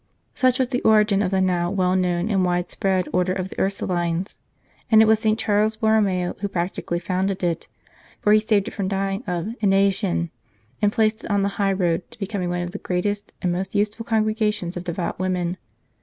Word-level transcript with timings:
Such 0.33 0.57
was 0.57 0.69
the 0.69 0.81
origin 0.81 1.21
of 1.21 1.29
the 1.29 1.41
now 1.41 1.69
well 1.69 1.95
known 1.95 2.27
and 2.27 2.43
widespread 2.43 3.07
Order 3.13 3.33
of 3.33 3.49
the 3.49 3.61
Ursulines, 3.61 4.37
and 4.89 4.99
it 4.99 5.05
was 5.07 5.19
St. 5.19 5.37
Charles 5.37 5.75
Borromeo 5.75 6.35
who 6.41 6.47
practically 6.47 6.97
founded 6.97 7.43
it; 7.43 7.67
for 8.19 8.33
he 8.33 8.39
saved 8.39 8.67
it 8.67 8.73
from 8.73 8.87
dying 8.87 9.23
of 9.27 9.53
inanition, 9.61 10.31
and 10.81 10.91
placed 10.91 11.23
it 11.23 11.29
on 11.29 11.43
the 11.43 11.49
highroad 11.49 12.01
to 12.09 12.17
become 12.17 12.41
one 12.49 12.63
of 12.63 12.71
the 12.71 12.79
greatest 12.79 13.31
and 13.43 13.51
most 13.51 13.75
useful 13.75 14.03
Congregations 14.03 14.75
of 14.75 14.85
devout 14.85 15.19
women. 15.19 15.57